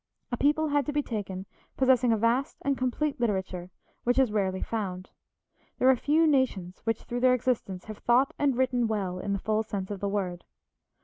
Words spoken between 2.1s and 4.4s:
a vast and complete literature, which is